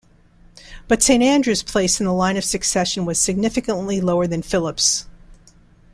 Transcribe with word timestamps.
But 0.87 1.03
Saint 1.03 1.21
Andrews' 1.21 1.61
place 1.61 1.99
in 1.99 2.07
the 2.07 2.11
line 2.11 2.35
of 2.35 2.43
succession 2.43 3.05
was 3.05 3.21
significantly 3.21 4.01
lower 4.01 4.25
than 4.25 4.41
Phillips'. 4.41 5.05